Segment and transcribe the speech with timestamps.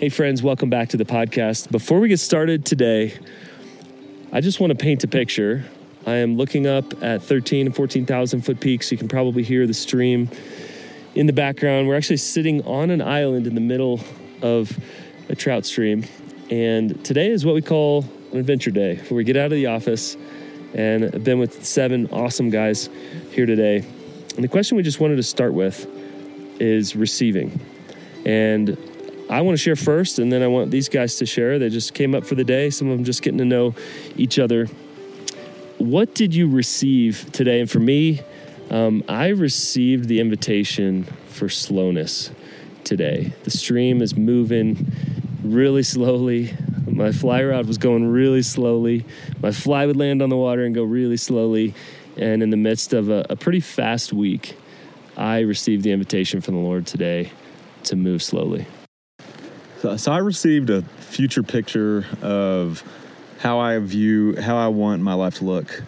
[0.00, 1.70] Hey, friends, welcome back to the podcast.
[1.70, 3.12] Before we get started today,
[4.32, 5.62] I just want to paint a picture.
[6.06, 8.90] I am looking up at 13 and 14,000 foot peaks.
[8.90, 10.30] You can probably hear the stream
[11.14, 11.86] in the background.
[11.86, 14.00] We're actually sitting on an island in the middle
[14.40, 14.74] of
[15.28, 16.06] a trout stream.
[16.48, 19.66] And today is what we call an adventure day, where we get out of the
[19.66, 20.16] office
[20.72, 22.88] and I've been with seven awesome guys
[23.32, 23.84] here today.
[24.34, 25.86] And the question we just wanted to start with
[26.58, 27.60] is receiving.
[28.24, 28.78] And
[29.30, 31.60] I want to share first, and then I want these guys to share.
[31.60, 33.76] They just came up for the day, some of them just getting to know
[34.16, 34.66] each other.
[35.78, 37.60] What did you receive today?
[37.60, 38.20] And for me,
[38.70, 42.32] um, I received the invitation for slowness
[42.82, 43.32] today.
[43.44, 44.92] The stream is moving
[45.44, 46.52] really slowly.
[46.86, 49.04] My fly rod was going really slowly.
[49.40, 51.72] My fly would land on the water and go really slowly.
[52.16, 54.56] And in the midst of a, a pretty fast week,
[55.16, 57.30] I received the invitation from the Lord today
[57.84, 58.66] to move slowly.
[59.80, 62.84] So, so I received a future picture of
[63.38, 65.82] how I view, how I want my life to look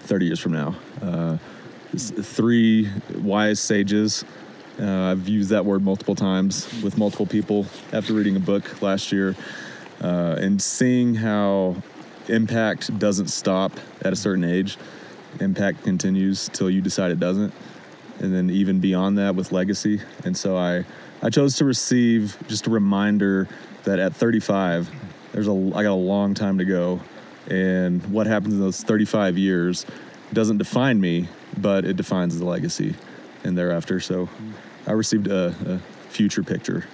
[0.00, 0.76] 30 years from now.
[1.00, 1.38] Uh,
[1.96, 4.26] three wise sages.
[4.78, 7.64] Uh, I've used that word multiple times with multiple people
[7.94, 9.34] after reading a book last year
[10.02, 11.76] uh, and seeing how
[12.28, 14.76] impact doesn't stop at a certain age.
[15.40, 17.54] Impact continues till you decide it doesn't.
[18.18, 20.02] And then even beyond that with legacy.
[20.26, 20.84] And so I,
[21.24, 23.48] I chose to receive just a reminder
[23.84, 24.90] that at 35,
[25.32, 27.00] there's a I got a long time to go,
[27.48, 29.86] and what happens in those 35 years
[30.34, 32.94] doesn't define me, but it defines the legacy,
[33.42, 34.00] and thereafter.
[34.00, 34.28] So,
[34.86, 35.78] I received a, a
[36.10, 36.84] future picture.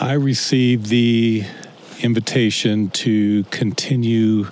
[0.00, 1.44] I received the
[2.00, 4.44] invitation to continue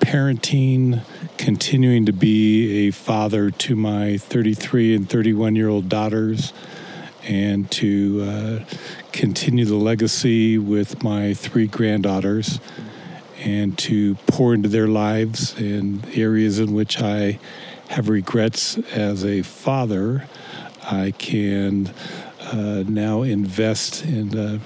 [0.00, 1.02] parenting,
[1.38, 6.52] continuing to be a father to my 33 and 31 year old daughters
[7.26, 8.64] and to uh,
[9.12, 12.60] continue the legacy with my three granddaughters
[13.38, 17.38] and to pour into their lives in areas in which I
[17.88, 20.26] have regrets as a father.
[20.84, 21.92] I can
[22.40, 24.38] uh, now invest in.
[24.38, 24.58] Uh,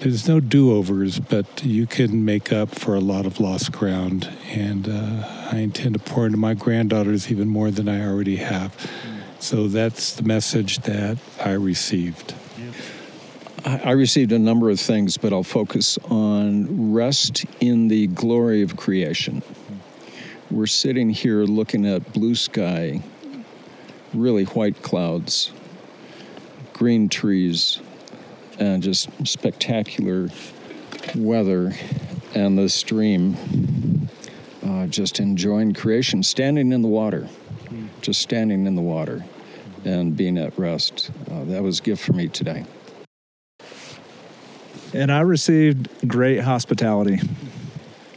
[0.00, 4.88] there's no do-overs, but you can make up for a lot of lost ground, and
[4.88, 8.76] uh, I intend to pour into my granddaughters even more than I already have.
[9.40, 12.34] So that's the message that I received.
[13.64, 18.76] I received a number of things, but I'll focus on rest in the glory of
[18.76, 19.42] creation.
[20.50, 23.00] We're sitting here looking at blue sky,
[24.12, 25.52] really white clouds,
[26.72, 27.78] green trees,
[28.58, 30.30] and just spectacular
[31.14, 31.74] weather,
[32.34, 34.08] and the stream.
[34.66, 37.28] Uh, just enjoying creation, standing in the water
[38.00, 39.24] just standing in the water
[39.84, 41.10] and being at rest.
[41.30, 42.64] Uh, that was a gift for me today.
[44.94, 47.20] And I received great hospitality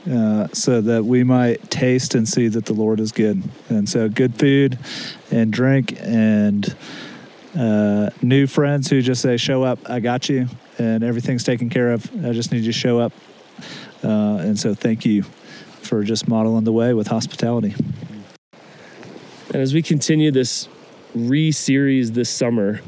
[0.09, 3.43] uh, so that we might taste and see that the Lord is good.
[3.69, 4.79] And so, good food
[5.31, 6.75] and drink and
[7.57, 10.47] uh, new friends who just say, Show up, I got you,
[10.79, 12.09] and everything's taken care of.
[12.25, 13.13] I just need you to show up.
[14.03, 15.23] Uh, and so, thank you
[15.81, 17.75] for just modeling the way with hospitality.
[19.53, 20.69] And as we continue this
[21.13, 22.79] re series this summer,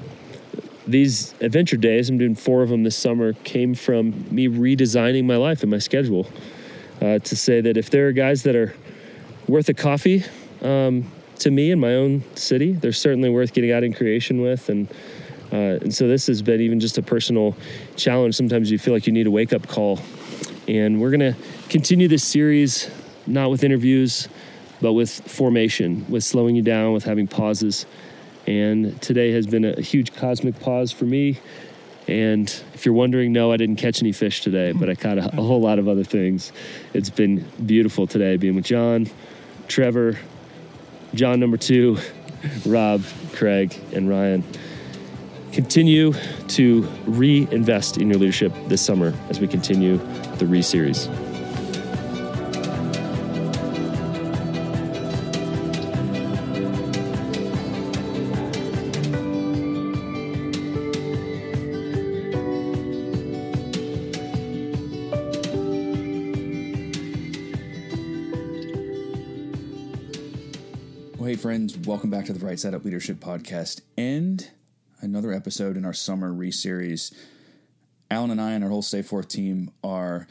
[0.88, 5.36] these adventure days, I'm doing four of them this summer, came from me redesigning my
[5.36, 6.26] life and my schedule
[7.02, 8.74] uh, to say that if there are guys that are
[9.50, 10.24] worth a coffee
[10.62, 14.70] um, to me in my own city, they're certainly worth getting out in creation with.
[14.70, 14.90] And
[15.52, 17.58] uh, and so this has been even just a personal
[17.98, 18.36] challenge.
[18.36, 20.00] Sometimes you feel like you need a wake up call.
[20.68, 21.36] And we're going to
[21.68, 22.90] continue this series,
[23.28, 24.30] not with interviews,
[24.84, 27.86] but with formation, with slowing you down, with having pauses.
[28.46, 31.40] And today has been a huge cosmic pause for me.
[32.06, 35.28] And if you're wondering, no, I didn't catch any fish today, but I caught a,
[35.28, 36.52] a whole lot of other things.
[36.94, 39.10] It's been beautiful today being with John,
[39.70, 40.20] Trevor,
[41.14, 41.98] John number two,
[42.66, 44.44] Rob, Craig, and Ryan.
[45.54, 46.12] Continue
[46.50, 49.96] to reinvest in your leadership this summer as we continue
[50.40, 51.08] the Re series.
[72.04, 74.50] Welcome back to the Right Side Up Leadership Podcast and
[75.00, 77.14] another episode in our summer re series.
[78.12, 80.28] Alan and I and our whole Stay Forth team are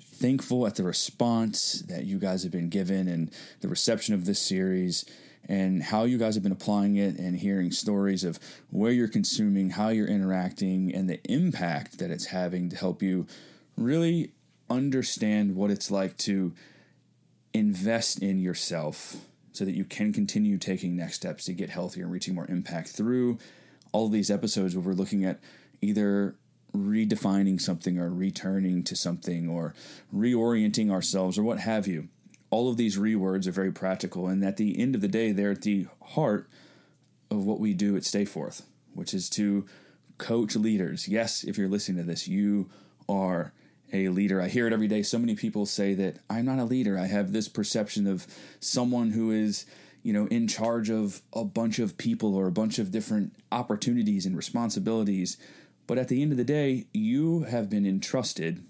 [0.00, 4.38] thankful at the response that you guys have been given and the reception of this
[4.38, 5.04] series.
[5.48, 8.38] and how you guys have been applying it and hearing stories of
[8.70, 13.26] where you're consuming, how you're interacting, and the impact that it's having to help you
[13.76, 14.30] really
[14.70, 16.54] understand what it's like to
[17.52, 19.16] invest in yourself
[19.56, 22.90] so that you can continue taking next steps to get healthier and reaching more impact
[22.90, 23.38] through
[23.92, 25.40] all of these episodes where we're looking at
[25.80, 26.36] either
[26.76, 29.74] redefining something or returning to something or
[30.14, 32.08] reorienting ourselves or what have you.
[32.50, 35.52] All of these rewords are very practical, and at the end of the day, they're
[35.52, 36.48] at the heart
[37.30, 38.62] of what we do at Stayforth,
[38.94, 39.66] which is to
[40.18, 41.08] coach leaders.
[41.08, 42.70] Yes, if you're listening to this, you
[43.08, 43.52] are
[43.92, 44.40] a leader.
[44.40, 45.02] I hear it every day.
[45.02, 46.98] So many people say that I'm not a leader.
[46.98, 48.26] I have this perception of
[48.60, 49.66] someone who is,
[50.02, 54.26] you know, in charge of a bunch of people or a bunch of different opportunities
[54.26, 55.36] and responsibilities.
[55.86, 58.64] But at the end of the day, you have been entrusted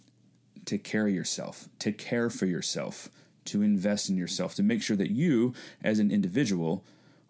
[0.67, 3.09] to carry yourself, to care for yourself,
[3.47, 6.85] to invest in yourself, to make sure that you, as an individual,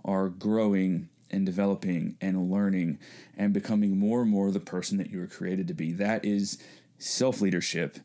[0.05, 2.99] are growing and developing and learning
[3.37, 5.93] and becoming more and more the person that you were created to be.
[5.93, 6.59] That is
[6.99, 7.99] self leadership.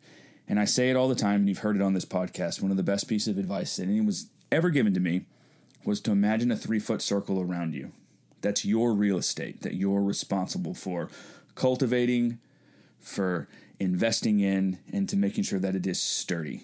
[0.47, 2.61] And I say it all the time, and you've heard it on this podcast.
[2.61, 5.25] One of the best pieces of advice that anyone was ever given to me
[5.85, 7.91] was to imagine a three foot circle around you.
[8.41, 11.09] That's your real estate that you're responsible for
[11.55, 12.39] cultivating,
[12.99, 13.47] for
[13.79, 16.63] investing in, and to making sure that it is sturdy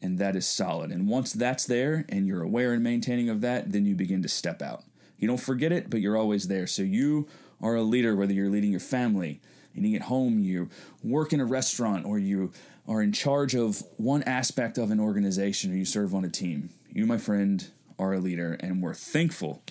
[0.00, 0.90] and that is solid.
[0.90, 4.28] And once that's there and you're aware and maintaining of that, then you begin to
[4.28, 4.84] step out.
[5.18, 6.66] You don't forget it, but you're always there.
[6.66, 7.26] So you
[7.60, 9.40] are a leader, whether you're leading your family,
[9.78, 10.68] eating at home, you
[11.02, 12.52] work in a restaurant, or you
[12.86, 16.70] are in charge of one aspect of an organization, or you serve on a team.
[16.90, 17.66] You, my friend,
[17.98, 19.62] are a leader, and we're thankful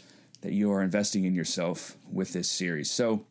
[0.41, 2.91] that you are investing in yourself with this series.
[2.91, 3.25] So,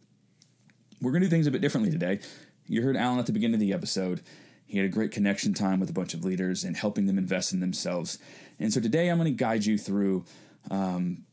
[1.01, 2.21] we're going to do things a bit differently today.
[2.67, 4.23] You heard Alan at the beginning of the episode.
[4.67, 7.53] He had a great connection time with a bunch of leaders and helping them invest
[7.53, 8.19] in themselves.
[8.59, 10.25] And so today I'm going to guide you through,
[10.71, 11.25] um,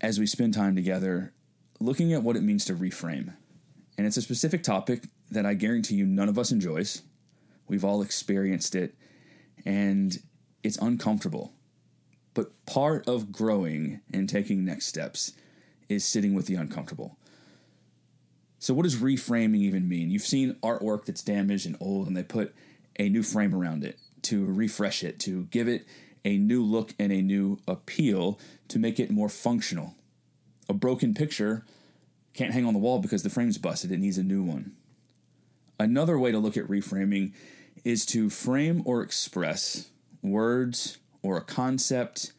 [0.00, 1.32] as we spend time together,
[1.80, 3.34] looking at what it means to reframe.
[3.96, 7.02] And it's a specific topic that I guarantee you none of us enjoys.
[7.68, 8.94] We've all experienced it,
[9.64, 10.18] and
[10.62, 11.52] it's uncomfortable.
[12.34, 15.32] But part of growing and taking next steps
[15.88, 17.16] is sitting with the uncomfortable.
[18.58, 20.10] So, what does reframing even mean?
[20.10, 22.54] You've seen artwork that's damaged and old, and they put
[22.98, 25.86] a new frame around it to refresh it, to give it
[26.24, 28.38] a new look and a new appeal
[28.68, 29.94] to make it more functional.
[30.68, 31.64] A broken picture
[32.34, 34.72] can't hang on the wall because the frame's busted, it needs a new one.
[35.78, 37.32] Another way to look at reframing
[37.84, 39.88] is to frame or express
[40.22, 42.32] words or a concept,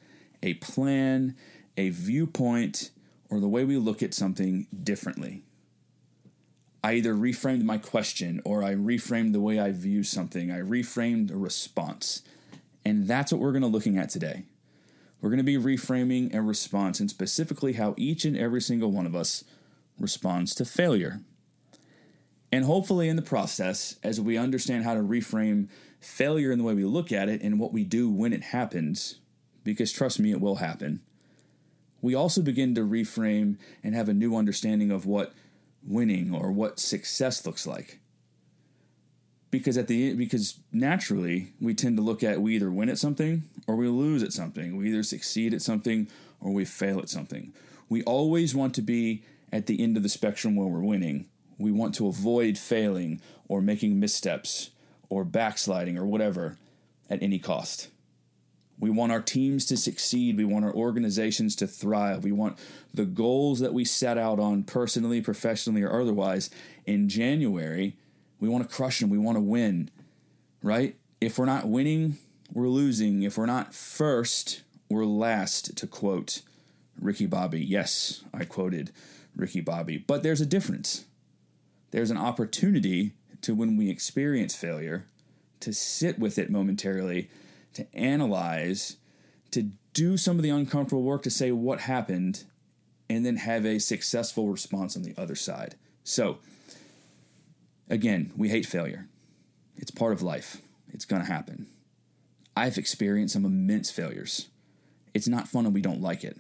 [0.44, 1.36] a plan,
[1.78, 2.92] a viewpoint,
[3.30, 5.44] or the way we look at something differently.
[6.84, 10.52] I either reframed my question or I reframed the way I view something.
[10.52, 12.22] I reframed a response.
[12.86, 14.44] And that's what we're going to looking at today.
[15.20, 19.08] We're going to be reframing a response and specifically how each and every single one
[19.08, 19.44] of us
[20.00, 21.22] responds to failure.
[22.52, 25.68] And hopefully, in the process, as we understand how to reframe
[26.00, 29.20] failure in the way we look at it and what we do when it happens,
[29.64, 31.02] because trust me, it will happen,
[32.02, 35.34] we also begin to reframe and have a new understanding of what
[35.86, 38.00] winning or what success looks like.
[39.50, 43.44] Because at the because naturally we tend to look at we either win at something
[43.68, 44.76] or we lose at something.
[44.76, 46.08] We either succeed at something
[46.40, 47.54] or we fail at something.
[47.90, 49.24] We always want to be
[49.56, 51.28] at the end of the spectrum where we're winning.
[51.58, 54.72] We want to avoid failing or making missteps
[55.08, 56.58] or backsliding or whatever
[57.10, 57.88] at any cost.
[58.78, 60.36] We want our teams to succeed.
[60.36, 62.26] We want our organizations to thrive.
[62.26, 62.60] We want
[62.94, 66.50] the goals that we set out on personally, professionally, or otherwise
[66.86, 67.96] in January.
[68.42, 69.10] We want to crush them.
[69.10, 69.90] We want to win,
[70.62, 70.98] right?
[71.22, 72.18] If we're not winning,
[72.52, 73.24] we're losing.
[73.24, 76.42] If we're not first, we're last, to quote
[77.00, 77.64] Ricky Bobby.
[77.64, 78.92] Yes, I quoted
[79.36, 79.98] Ricky Bobby.
[79.98, 81.06] But there's a difference.
[81.92, 85.08] There's an opportunity to when we experience failure
[85.62, 87.30] to sit with it momentarily,
[87.74, 88.98] to analyze,
[89.52, 92.44] to do some of the uncomfortable work to say what happened,
[93.10, 95.76] and then have a successful response on the other side.
[96.04, 96.40] So,
[97.90, 99.08] again, we hate failure.
[99.78, 100.62] It's part of life.
[100.92, 101.68] It's going to happen.
[102.56, 104.48] I've experienced some immense failures.
[105.14, 106.38] It's not fun and we don't like it.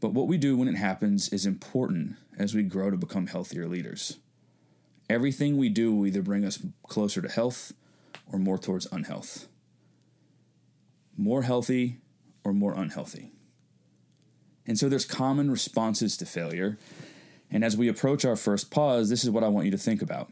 [0.00, 3.66] But what we do when it happens is important as we grow to become healthier
[3.66, 4.18] leaders.
[5.10, 7.72] Everything we do will either bring us closer to health
[8.30, 9.48] or more towards unhealth.
[11.16, 11.98] More healthy
[12.44, 13.32] or more unhealthy.
[14.66, 16.78] And so there's common responses to failure.
[17.50, 20.02] And as we approach our first pause, this is what I want you to think
[20.02, 20.30] about.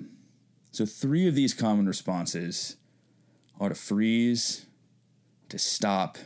[0.71, 2.77] So, three of these common responses
[3.59, 4.67] are to freeze,
[5.49, 6.19] to stop,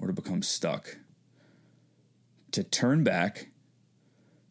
[0.00, 0.98] or to become stuck.
[2.52, 3.48] To turn back,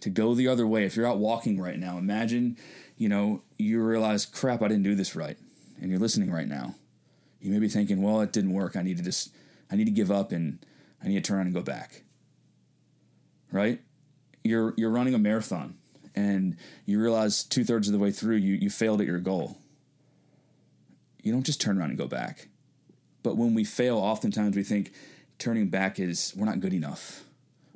[0.01, 0.85] to go the other way.
[0.85, 2.57] If you're out walking right now, imagine,
[2.97, 5.37] you know, you realize, crap, I didn't do this right.
[5.79, 6.75] And you're listening right now.
[7.39, 8.75] You may be thinking, well, it didn't work.
[8.75, 9.33] I need to just,
[9.71, 10.63] I need to give up and
[11.03, 12.03] I need to turn around and go back.
[13.51, 13.81] Right?
[14.43, 15.77] You're, you're running a marathon
[16.15, 19.57] and you realize two thirds of the way through, you, you failed at your goal.
[21.23, 22.47] You don't just turn around and go back.
[23.23, 24.91] But when we fail, oftentimes we think
[25.37, 27.23] turning back is we're not good enough.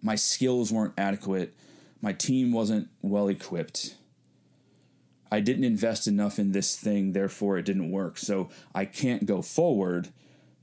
[0.02, 1.56] My skills weren't adequate.
[2.02, 3.96] My team wasn't well equipped.
[5.32, 8.18] I didn't invest enough in this thing, therefore it didn't work.
[8.18, 10.10] So I can't go forward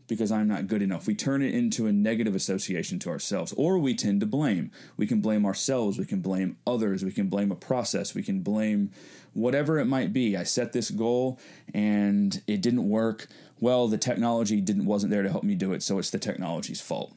[0.06, 1.06] because I'm not good enough.
[1.06, 4.70] We turn it into a negative association to ourselves, or we tend to blame.
[4.96, 8.40] We can blame ourselves, we can blame others, we can blame a process, we can
[8.40, 8.90] blame
[9.32, 10.36] whatever it might be.
[10.36, 11.38] I set this goal
[11.72, 13.26] and it didn't work.
[13.58, 16.80] Well, the technology didn't wasn't there to help me do it, so it's the technology's
[16.80, 17.14] fault.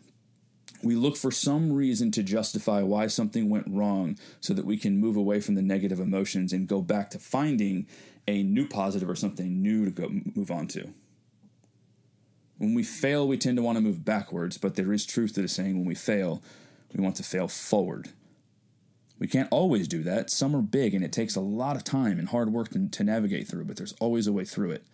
[0.85, 4.99] We look for some reason to justify why something went wrong so that we can
[4.99, 7.87] move away from the negative emotions and go back to finding
[8.27, 10.93] a new positive or something new to go move on to.
[12.59, 15.41] When we fail, we tend to want to move backwards, but there is truth to
[15.41, 16.43] the saying when we fail,
[16.93, 18.09] we want to fail forward.
[19.17, 20.29] We can't always do that.
[20.29, 23.03] Some are big and it takes a lot of time and hard work to, to
[23.03, 24.85] navigate through, but there's always a way through it.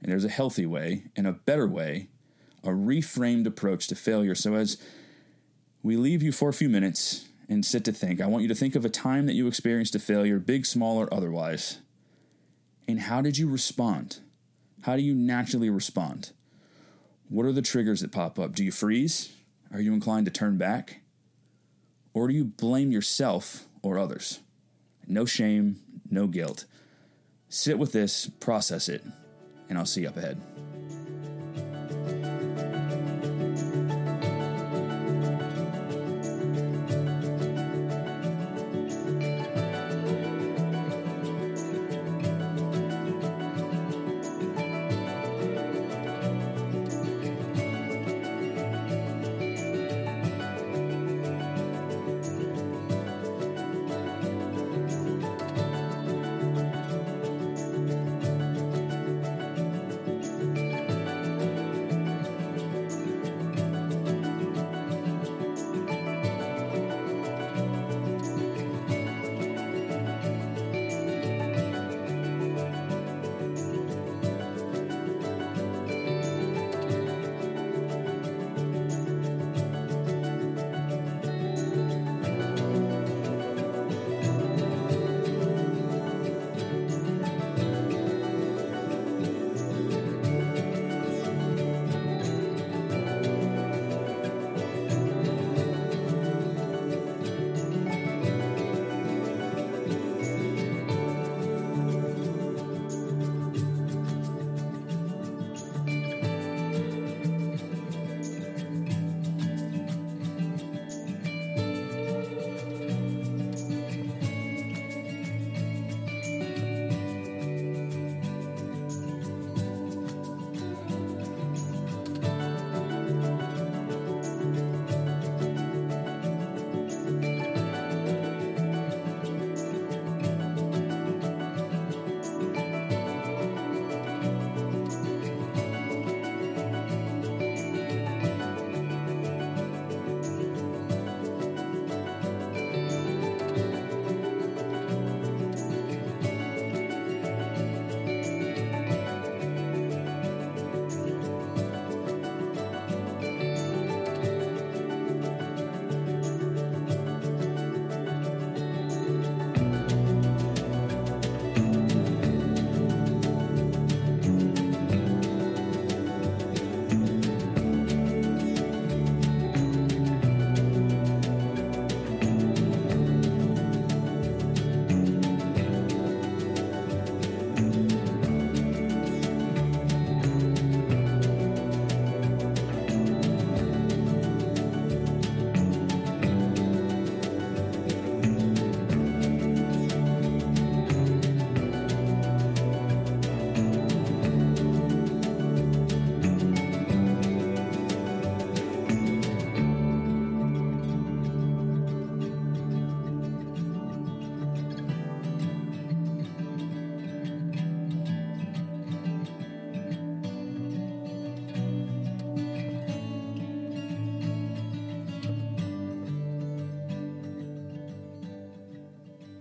[0.00, 2.06] And there's a healthy way and a better way,
[2.62, 4.36] a reframed approach to failure.
[4.36, 4.78] So as
[5.84, 8.54] we leave you for a few minutes and sit to think, I want you to
[8.54, 11.78] think of a time that you experienced a failure, big, small, or otherwise.
[12.88, 14.20] And how did you respond?
[14.80, 16.32] How do you naturally respond?
[17.28, 18.54] What are the triggers that pop up?
[18.54, 19.34] Do you freeze?
[19.72, 21.02] Are you inclined to turn back?
[22.14, 24.40] Or do you blame yourself or others?
[25.06, 26.64] No shame, no guilt.
[27.50, 29.04] Sit with this, process it,
[29.68, 30.40] and I'll see you up ahead.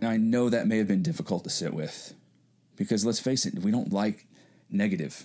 [0.03, 2.13] Now, I know that may have been difficult to sit with
[2.75, 4.25] because let's face it, we don't like
[4.69, 5.23] negative.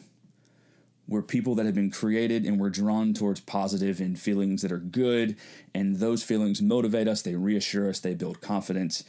[1.08, 4.78] We're people that have been created and we're drawn towards positive and feelings that are
[4.78, 5.36] good.
[5.74, 9.02] And those feelings motivate us, they reassure us, they build confidence.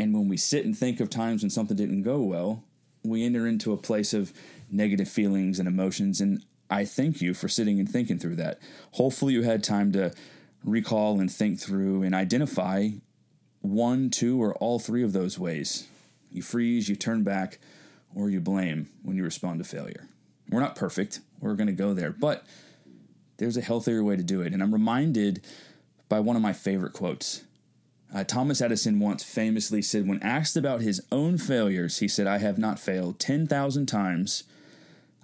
[0.00, 2.64] And when we sit and think of times when something didn't go well,
[3.04, 4.32] we enter into a place of
[4.68, 6.20] negative feelings and emotions.
[6.20, 8.58] And I thank you for sitting and thinking through that.
[8.94, 10.12] Hopefully, you had time to
[10.64, 12.88] recall and think through and identify
[13.62, 15.86] one, two, or all three of those ways.
[16.30, 17.58] You freeze, you turn back,
[18.14, 20.08] or you blame when you respond to failure.
[20.50, 22.44] We're not perfect, we're going to go there, but
[23.38, 24.52] there's a healthier way to do it.
[24.52, 25.42] And I'm reminded
[26.08, 27.44] by one of my favorite quotes.
[28.14, 32.38] Uh, Thomas Edison once famously said, when asked about his own failures, he said, I
[32.38, 34.44] have not failed 10,000 times.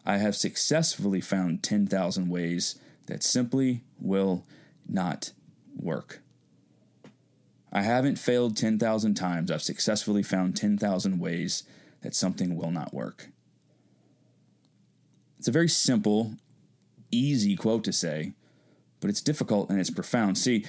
[0.07, 4.47] I have successfully found 10,000 ways that simply will
[4.89, 5.33] not
[5.77, 6.21] work.
[7.73, 9.51] I haven't failed 10,000 times.
[9.51, 11.65] I've successfully found 10,000 ways
[12.03, 13.29] that something will not work.
[15.39, 16.35] It's a very simple,
[17.11, 18.33] easy quote to say,
[19.01, 20.39] but it's difficult and it's profound.
[20.39, 20.65] See,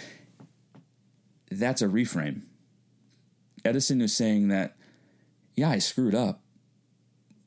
[1.49, 2.41] that's a reframe.
[3.65, 4.75] Edison is saying that,
[5.55, 6.41] yeah, I screwed up,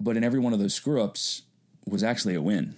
[0.01, 1.43] but in every one of those screw ups
[1.87, 2.75] was actually a win.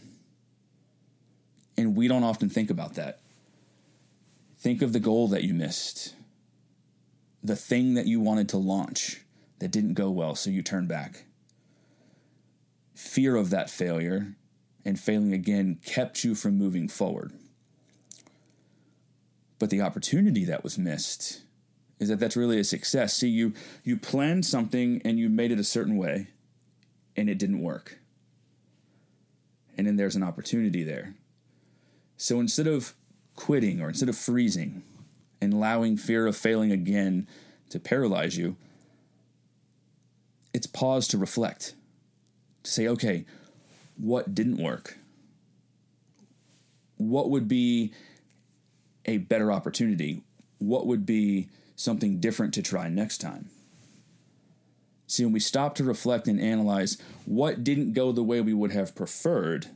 [1.76, 3.20] And we don't often think about that.
[4.58, 6.14] Think of the goal that you missed,
[7.44, 9.20] the thing that you wanted to launch
[9.58, 11.26] that didn't go well, so you turned back.
[12.94, 14.34] Fear of that failure
[14.84, 17.32] and failing again kept you from moving forward.
[19.58, 21.42] But the opportunity that was missed
[22.00, 23.14] is that that's really a success.
[23.14, 23.52] See, you
[23.84, 26.28] you planned something and you made it a certain way
[27.16, 27.98] and it didn't work.
[29.76, 31.14] And then there's an opportunity there.
[32.16, 32.94] So instead of
[33.36, 34.82] quitting or instead of freezing
[35.40, 37.28] and allowing fear of failing again
[37.70, 38.56] to paralyze you,
[40.52, 41.74] it's pause to reflect,
[42.62, 43.26] to say, okay,
[43.96, 44.96] what didn't work?
[46.96, 47.92] What would be
[49.04, 50.22] a better opportunity?
[50.58, 53.50] What would be something different to try next time?
[55.06, 58.72] See, when we stop to reflect and analyze what didn't go the way we would
[58.72, 59.66] have preferred,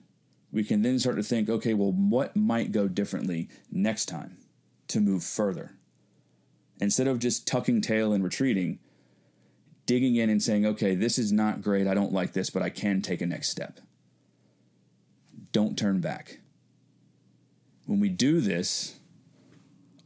[0.51, 4.38] we can then start to think, okay, well, what might go differently next time
[4.89, 5.73] to move further?
[6.81, 8.79] Instead of just tucking tail and retreating,
[9.87, 11.87] digging in and saying, okay, this is not great.
[11.87, 13.81] I don't like this, but I can take a next step.
[15.51, 16.41] Don't turn back.
[17.87, 18.99] When we do this,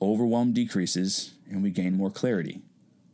[0.01, 2.63] overwhelm decreases and we gain more clarity.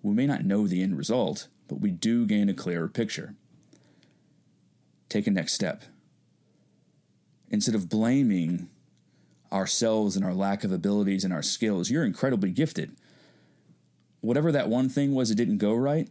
[0.02, 3.34] We may not know the end result, but we do gain a clearer picture.
[5.08, 5.84] Take a next step
[7.50, 8.68] instead of blaming
[9.52, 12.94] ourselves and our lack of abilities and our skills, you're incredibly gifted.
[14.20, 16.08] Whatever that one thing was that didn't go right,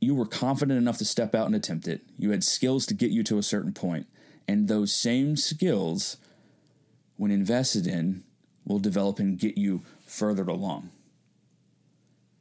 [0.00, 2.02] you were confident enough to step out and attempt it.
[2.18, 4.06] You had skills to get you to a certain point.
[4.48, 6.16] And those same skills,
[7.16, 8.24] when invested in,
[8.64, 10.90] will develop and get you further along.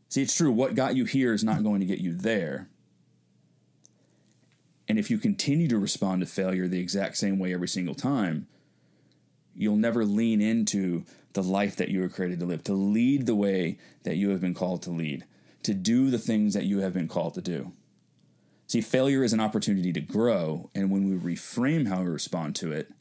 [0.07, 2.69] See, it's true, what got you here is not going to get you there.
[4.87, 8.47] And if you continue to respond to failure the exact same way every single time,
[9.59, 13.35] you'll never lean into the life that you were created to live, to lead the
[13.35, 15.25] way that you have been called to lead,
[15.63, 17.71] to do the things that you have been called to do.
[18.67, 22.71] See, failure is an opportunity to grow, and when we reframe how we respond to
[22.71, 22.91] it,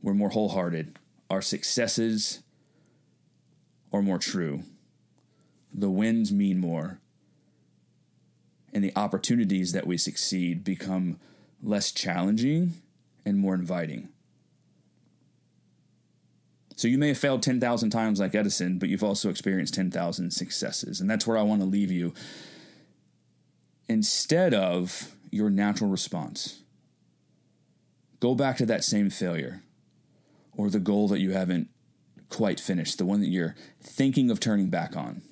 [0.00, 0.98] we're more wholehearted.
[1.28, 2.40] Our successes
[3.92, 4.62] are more true.
[5.74, 7.00] The wins mean more
[8.72, 11.18] and the opportunities that we succeed become
[11.62, 12.74] less challenging
[13.24, 14.08] and more inviting.
[16.76, 21.00] So you may have failed 10,000 times like Edison, but you've also experienced 10,000 successes.
[21.00, 22.14] And that's where I want to leave you.
[23.88, 26.62] Instead of your natural response,
[28.20, 29.62] go back to that same failure
[30.56, 31.68] or the goal that you haven't
[32.28, 35.22] quite finished, the one that you're thinking of turning back on.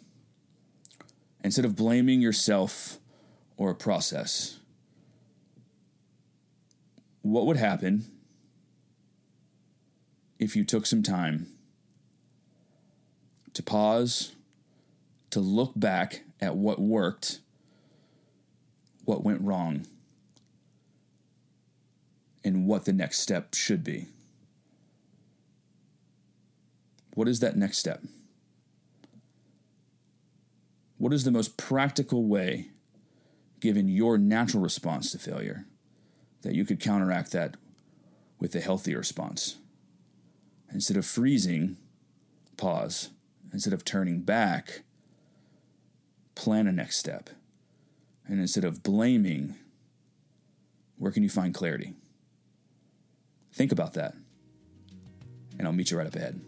[1.42, 2.98] Instead of blaming yourself
[3.56, 4.58] or a process,
[7.22, 8.04] what would happen
[10.40, 11.46] if you took some time
[13.54, 14.32] to pause,
[15.30, 17.38] to look back at what worked,
[19.04, 19.86] what went wrong,
[22.42, 24.06] and what the next step should be?
[27.14, 28.02] What is that next step?
[30.96, 32.70] What is the most practical way
[33.60, 35.66] given your natural response to failure,
[36.42, 37.56] that you could counteract that
[38.38, 39.56] with a healthier response.
[40.72, 41.76] Instead of freezing,
[42.56, 43.10] pause.
[43.52, 44.82] Instead of turning back,
[46.34, 47.30] plan a next step.
[48.26, 49.56] And instead of blaming,
[50.96, 51.94] where can you find clarity?
[53.52, 54.14] Think about that.
[55.58, 56.40] And I'll meet you right up ahead.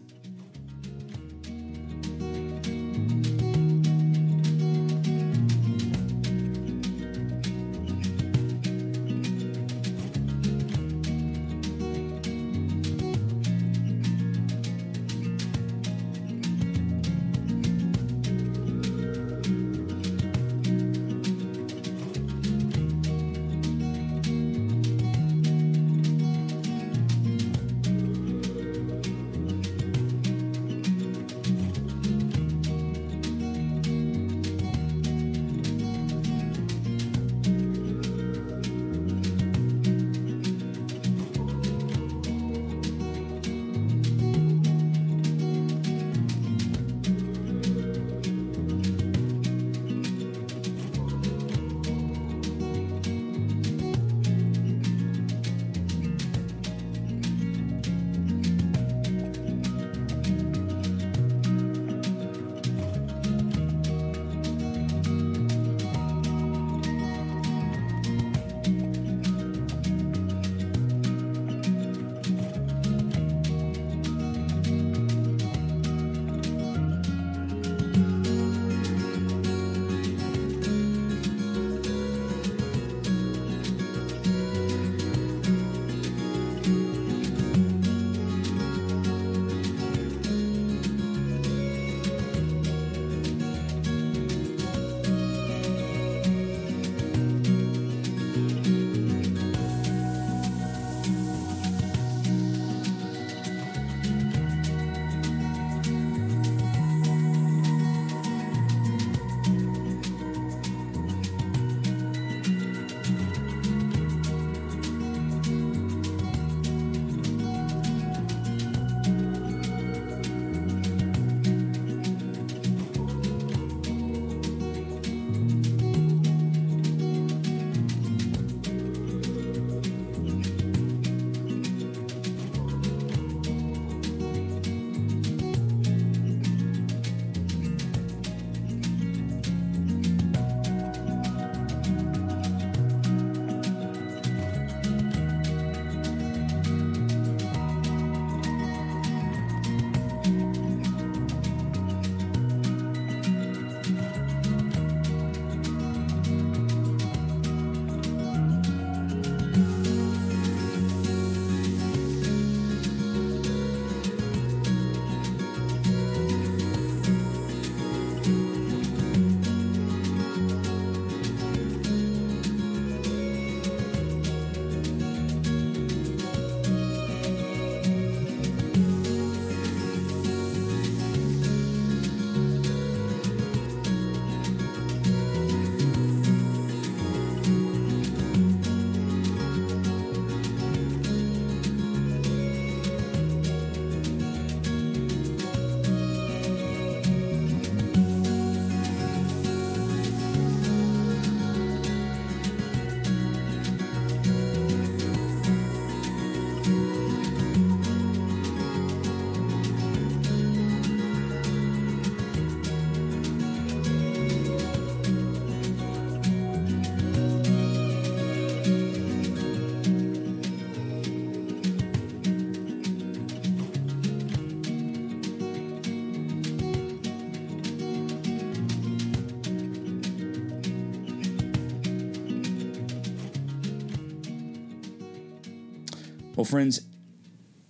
[236.43, 236.81] Well, friends,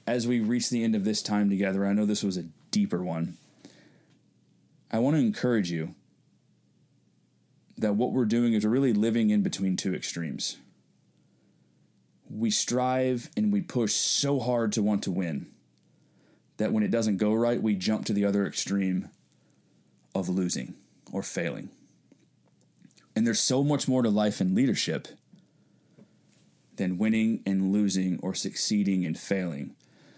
[0.07, 3.03] as we reach the end of this time together, I know this was a deeper
[3.03, 3.38] one.
[4.89, 5.93] I want to encourage you
[7.77, 10.57] that what we're doing is we're really living in between two extremes.
[12.27, 15.51] We strive and we push so hard to want to win
[16.57, 19.09] that when it doesn't go right, we jump to the other extreme
[20.15, 20.73] of losing
[21.12, 21.69] or failing.
[23.15, 25.09] And there's so much more to life and leadership
[26.75, 29.75] than winning and losing or succeeding and failing.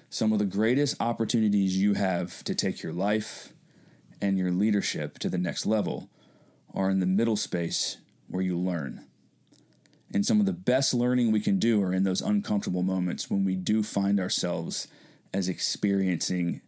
[0.09, 3.53] Some of the greatest opportunities you have to take your life
[4.21, 6.09] and your leadership to the next level
[6.73, 9.05] are in the middle space where you learn.
[10.13, 13.43] And some of the best learning we can do are in those uncomfortable moments when
[13.43, 14.87] we do find ourselves
[15.33, 16.61] as experiencing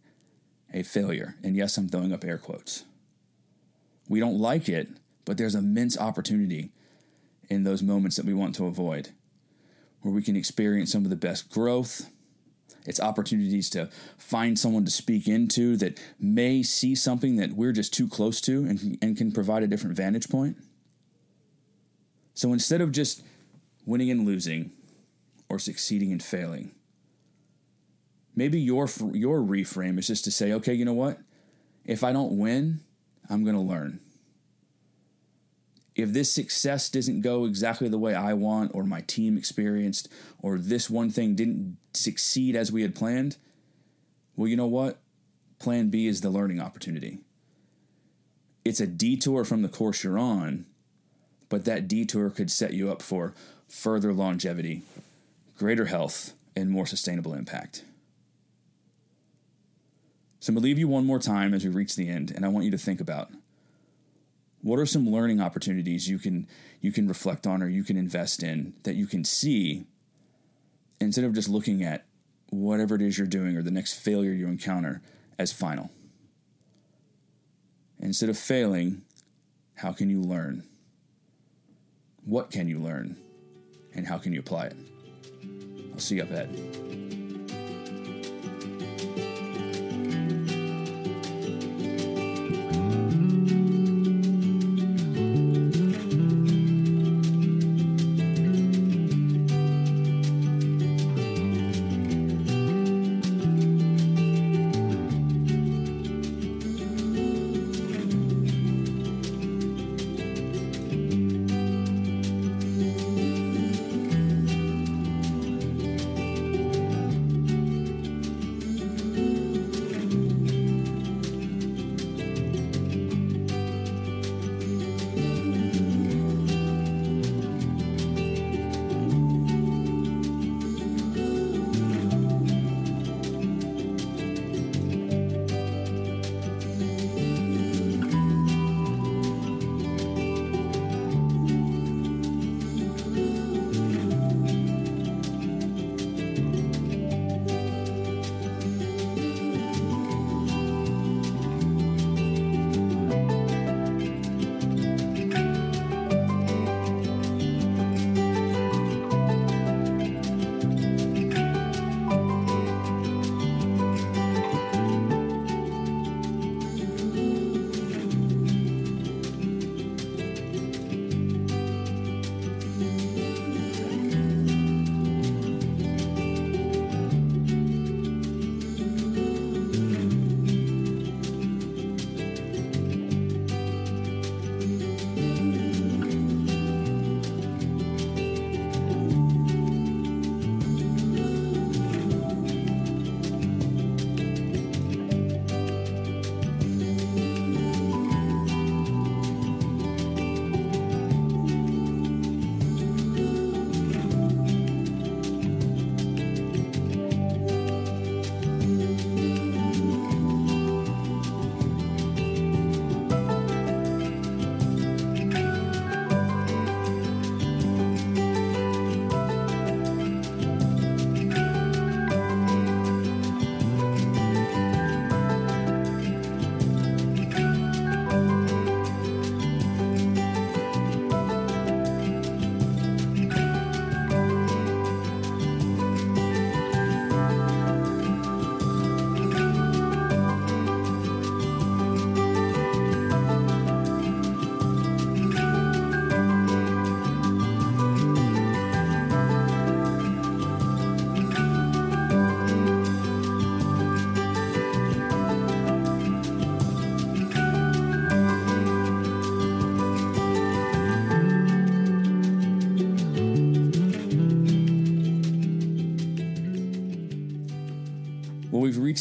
[0.74, 1.36] a failure.
[1.42, 2.84] And yes, I'm throwing up air quotes.
[4.08, 4.88] We don't like it,
[5.28, 6.72] But there's immense opportunity
[7.50, 9.10] in those moments that we want to avoid,
[10.02, 12.10] where we can experience some of the best growth.
[12.86, 17.92] It's opportunities to find someone to speak into that may see something that we're just
[17.92, 20.56] too close to and, and can provide a different vantage point.
[22.34, 23.22] So instead of just
[23.84, 24.70] winning and losing
[25.48, 26.70] or succeeding and failing,
[28.34, 31.18] maybe your your reframe is just to say, okay, you know what?
[31.84, 32.80] If I don't win,
[33.28, 34.00] I'm going to learn.
[35.98, 40.08] If this success doesn't go exactly the way I want, or my team experienced,
[40.40, 43.36] or this one thing didn't succeed as we had planned,
[44.36, 45.00] well, you know what?
[45.58, 47.18] Plan B is the learning opportunity.
[48.64, 50.66] It's a detour from the course you're on,
[51.48, 53.34] but that detour could set you up for
[53.66, 54.82] further longevity,
[55.58, 57.82] greater health, and more sustainable impact.
[60.38, 62.44] So I'm going to leave you one more time as we reach the end, and
[62.44, 63.32] I want you to think about
[64.62, 66.46] what are some learning opportunities you can
[66.80, 69.84] you can reflect on or you can invest in that you can see
[71.00, 72.06] instead of just looking at
[72.50, 75.02] whatever it is you're doing or the next failure you encounter
[75.38, 75.90] as final.
[78.00, 79.02] Instead of failing,
[79.76, 80.64] how can you learn?
[82.24, 83.16] What can you learn?
[83.94, 84.76] And how can you apply it?
[85.92, 87.07] I'll see you up ahead.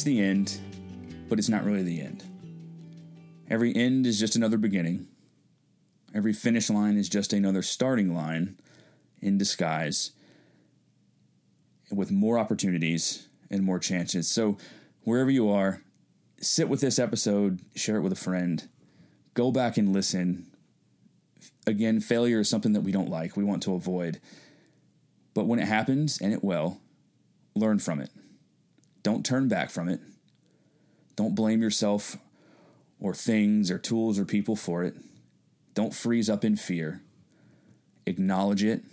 [0.03, 0.59] The end,
[1.29, 2.23] but it's not really the end.
[3.49, 5.07] Every end is just another beginning.
[6.13, 8.57] Every finish line is just another starting line
[9.21, 10.11] in disguise
[11.91, 14.29] with more opportunities and more chances.
[14.29, 14.57] So,
[15.03, 15.81] wherever you are,
[16.41, 18.67] sit with this episode, share it with a friend,
[19.33, 20.47] go back and listen.
[21.65, 24.19] Again, failure is something that we don't like, we want to avoid.
[25.33, 26.79] But when it happens, and it will,
[27.55, 28.09] learn from it.
[29.07, 30.01] Don't turn back from it.
[31.15, 32.17] Don't blame yourself
[32.99, 34.95] or things or tools or people for it.
[35.73, 37.01] Don't freeze up in fear.
[38.05, 38.83] Acknowledge it.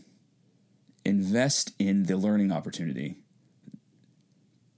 [1.04, 3.16] Invest in the learning opportunity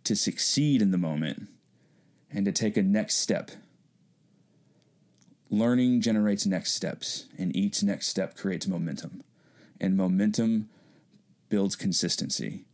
[0.05, 1.49] to succeed in the moment
[2.31, 3.51] and to take a next step.
[5.51, 9.23] Learning generates next steps, and each next step creates momentum.
[9.79, 10.71] And momentum
[11.51, 12.65] builds consistency.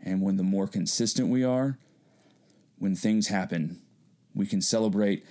[0.00, 1.78] And when the more consistent we are,
[2.82, 3.80] when things happen,
[4.34, 5.24] we can celebrate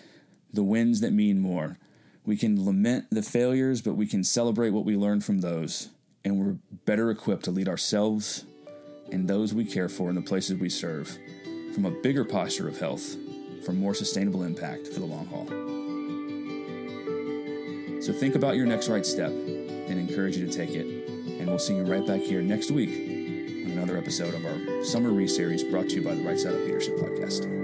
[0.53, 1.77] the wins that mean more.
[2.25, 5.89] We can lament the failures, but we can celebrate what we learned from those.
[6.23, 8.45] And we're better equipped to lead ourselves
[9.11, 11.17] and those we care for in the places we serve
[11.73, 13.17] from a bigger posture of health
[13.65, 15.47] for more sustainable impact for the long haul.
[18.01, 20.85] So think about your next right step and encourage you to take it.
[21.37, 23.20] And we'll see you right back here next week
[23.65, 26.61] another episode of our Summer Re series brought to you by the Right Side of
[26.61, 27.60] Leadership Podcast.